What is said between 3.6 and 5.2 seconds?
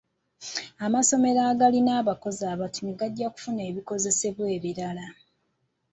ebikozesebwa ebirala.